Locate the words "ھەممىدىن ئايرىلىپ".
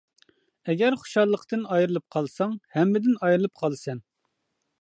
2.79-3.55